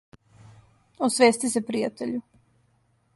Освести 1.07 1.53
се 1.57 1.63
пријатељу. 1.69 2.25